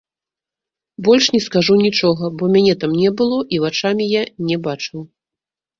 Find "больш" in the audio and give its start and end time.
1.07-1.25